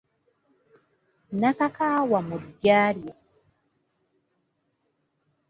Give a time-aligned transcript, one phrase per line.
[1.31, 3.13] Nnakakaawa mu ddya lye